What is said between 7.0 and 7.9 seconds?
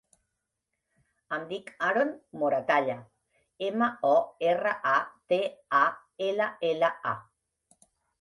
a.